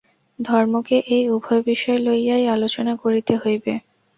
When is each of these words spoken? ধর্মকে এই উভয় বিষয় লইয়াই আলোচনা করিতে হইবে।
ধর্মকে 0.39 0.97
এই 1.15 1.23
উভয় 1.29 1.61
বিষয় 1.65 1.99
লইয়াই 1.99 2.43
আলোচনা 2.55 2.93
করিতে 3.03 3.33
হইবে। 3.37 3.73